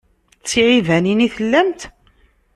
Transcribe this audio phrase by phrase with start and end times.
[0.41, 1.81] D tiɛibanin i tellamt?